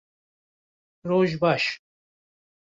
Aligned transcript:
-Roj 1.07 1.41
baş. 1.41 1.79